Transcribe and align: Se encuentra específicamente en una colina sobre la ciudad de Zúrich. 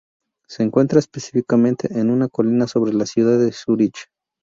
Se 0.47 0.63
encuentra 0.63 0.97
específicamente 0.97 1.99
en 1.99 2.09
una 2.09 2.27
colina 2.27 2.65
sobre 2.65 2.91
la 2.91 3.05
ciudad 3.05 3.37
de 3.37 3.51
Zúrich. 3.51 4.07